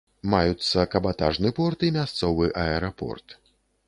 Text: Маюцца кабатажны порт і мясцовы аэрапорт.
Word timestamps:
Маюцца 0.33 0.85
кабатажны 0.95 1.51
порт 1.59 1.85
і 1.87 1.91
мясцовы 1.97 2.49
аэрапорт. 2.63 3.37